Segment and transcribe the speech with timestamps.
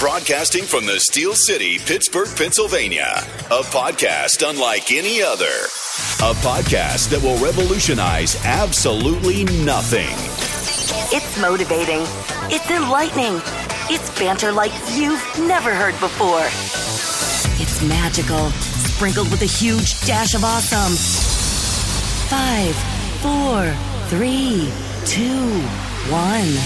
[0.00, 3.18] Broadcasting from the Steel City, Pittsburgh, Pennsylvania.
[3.50, 5.52] A podcast unlike any other.
[6.24, 10.08] A podcast that will revolutionize absolutely nothing.
[11.14, 12.00] It's motivating.
[12.48, 13.42] It's enlightening.
[13.90, 16.46] It's banter like you've never heard before.
[17.60, 20.96] It's magical, sprinkled with a huge dash of awesome.
[22.32, 22.74] Five,
[23.20, 23.70] four,
[24.08, 24.72] three,
[25.04, 25.60] two,
[26.08, 26.56] one.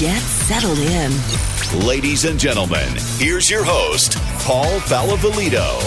[0.00, 1.51] Get settled in.
[1.80, 2.86] Ladies and gentlemen,
[3.16, 5.78] here's your host, Paul Falavolito.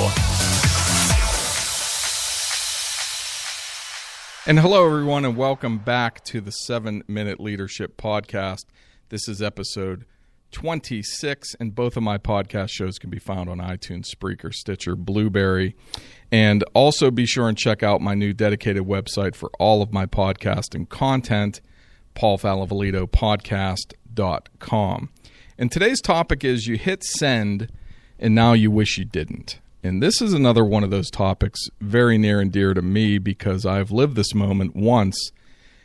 [4.47, 8.65] And hello, everyone, and welcome back to the Seven Minute Leadership Podcast.
[9.09, 10.05] This is episode
[10.53, 15.75] 26, and both of my podcast shows can be found on iTunes, Spreaker, Stitcher, Blubrry.
[16.31, 20.07] And also be sure and check out my new dedicated website for all of my
[20.07, 21.61] podcasting content,
[22.15, 25.09] paulfalavolitopodcast.com.
[25.57, 27.69] And today's topic is you hit send
[28.19, 29.61] and now you wish you didn't.
[29.83, 33.65] And this is another one of those topics very near and dear to me because
[33.65, 35.31] I've lived this moment once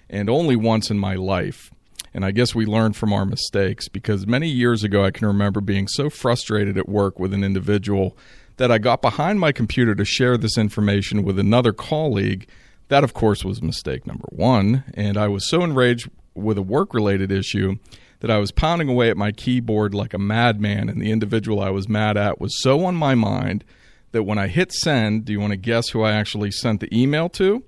[0.08, 1.70] and only once in my life.
[2.12, 5.60] And I guess we learn from our mistakes because many years ago I can remember
[5.60, 8.16] being so frustrated at work with an individual
[8.56, 12.48] that I got behind my computer to share this information with another colleague.
[12.88, 14.82] That, of course, was mistake number one.
[14.94, 17.76] And I was so enraged with a work related issue
[18.20, 21.70] that I was pounding away at my keyboard like a madman, and the individual I
[21.70, 23.64] was mad at was so on my mind
[24.12, 26.88] that when I hit send, do you want to guess who I actually sent the
[26.96, 27.62] email to?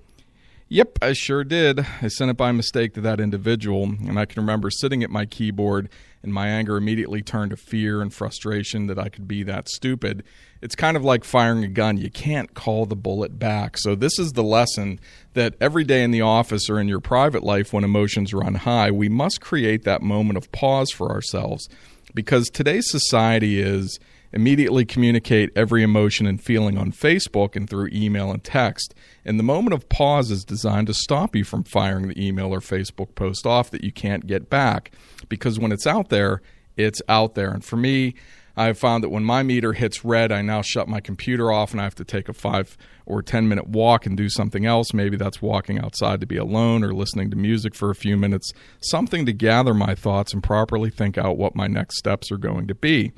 [0.73, 1.85] Yep, I sure did.
[2.01, 5.27] I sent it by mistake to that individual, and I can remember sitting at my
[5.27, 5.91] keyboard,
[6.23, 10.25] and my anger immediately turned to fear and frustration that I could be that stupid.
[10.63, 11.99] It's kind of like firing a gun.
[11.99, 13.77] You can't call the bullet back.
[13.77, 14.99] So, this is the lesson
[15.35, 18.91] that every day in the office or in your private life, when emotions run high,
[18.91, 21.69] we must create that moment of pause for ourselves
[22.15, 24.01] because today's society is
[24.33, 28.95] immediately communicate every emotion and feeling on Facebook and through email and text.
[29.25, 32.61] And the moment of pause is designed to stop you from firing the email or
[32.61, 34.93] Facebook post off that you can't get back.
[35.29, 36.41] Because when it's out there,
[36.77, 37.51] it's out there.
[37.51, 38.15] And for me,
[38.57, 41.81] I've found that when my meter hits red, I now shut my computer off and
[41.81, 42.77] I have to take a five
[43.07, 44.93] or 10 minute walk and do something else.
[44.93, 48.53] Maybe that's walking outside to be alone or listening to music for a few minutes,
[48.81, 52.67] something to gather my thoughts and properly think out what my next steps are going
[52.69, 53.13] to be.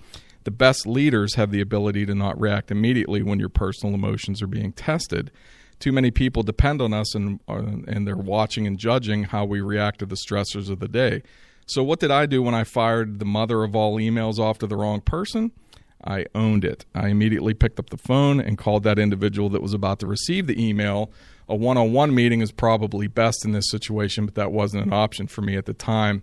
[0.44, 4.47] The best leaders have the ability to not react immediately when your personal emotions are
[4.47, 5.31] being tested.
[5.81, 9.60] Too many people depend on us and, uh, and they're watching and judging how we
[9.60, 11.22] react to the stressors of the day.
[11.66, 14.66] So, what did I do when I fired the mother of all emails off to
[14.66, 15.50] the wrong person?
[16.06, 16.84] I owned it.
[16.94, 20.47] I immediately picked up the phone and called that individual that was about to receive
[20.47, 21.10] the email.
[21.49, 24.93] A one on one meeting is probably best in this situation, but that wasn't an
[24.93, 26.22] option for me at the time.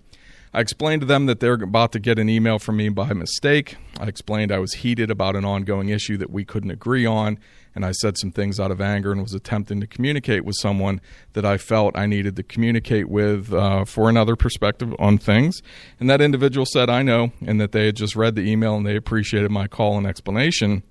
[0.53, 3.77] I explained to them that they're about to get an email from me by mistake.
[3.97, 7.39] I explained I was heated about an ongoing issue that we couldn't agree on,
[7.73, 10.99] and I said some things out of anger and was attempting to communicate with someone
[11.33, 15.61] that I felt I needed to communicate with uh, for another perspective on things.
[16.01, 18.85] And that individual said, I know, and that they had just read the email and
[18.85, 20.83] they appreciated my call and explanation.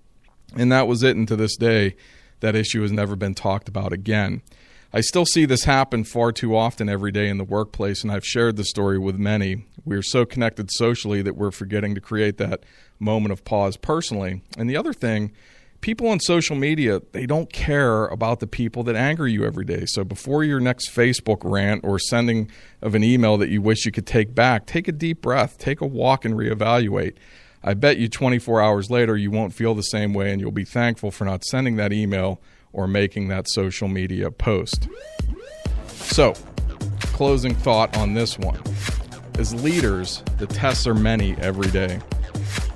[0.57, 1.17] And that was it.
[1.17, 1.97] And to this day,
[2.41, 4.41] that issue has never been talked about again.
[4.93, 8.27] I still see this happen far too often every day in the workplace, and I've
[8.27, 9.67] shared the story with many.
[9.85, 12.65] We are so connected socially that we're forgetting to create that
[12.99, 14.43] moment of pause personally.
[14.59, 15.31] And the other thing,
[15.81, 19.85] people on social media, they don't care about the people that anger you every day.
[19.87, 22.51] So before your next Facebook rant or sending
[22.83, 25.81] of an email that you wish you could take back, take a deep breath, take
[25.81, 27.15] a walk, and reevaluate.
[27.63, 30.65] I bet you 24 hours later, you won't feel the same way, and you'll be
[30.65, 32.41] thankful for not sending that email
[32.73, 34.89] or making that social media post.
[35.87, 36.35] So,
[37.13, 38.61] closing thought on this one.
[39.39, 42.01] As leaders, the tests are many every day.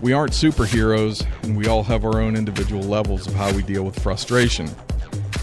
[0.01, 3.85] We aren't superheroes, and we all have our own individual levels of how we deal
[3.85, 4.69] with frustration.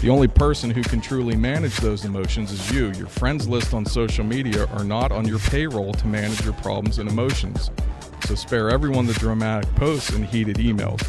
[0.00, 2.90] The only person who can truly manage those emotions is you.
[2.92, 6.98] Your friends list on social media are not on your payroll to manage your problems
[6.98, 7.70] and emotions.
[8.26, 11.08] So spare everyone the dramatic posts and heated emails.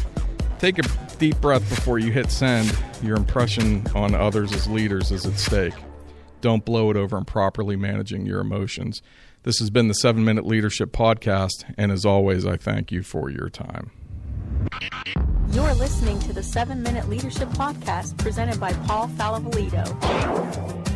[0.60, 0.82] Take a
[1.14, 2.76] deep breath before you hit send.
[3.02, 5.74] Your impression on others as leaders is at stake.
[6.40, 9.02] Don't blow it over improperly managing your emotions.
[9.44, 13.30] This has been the 7 Minute Leadership Podcast, and as always, I thank you for
[13.30, 13.90] your time.
[15.52, 20.93] You're listening to the 7 Minute Leadership Podcast presented by Paul Falavolito.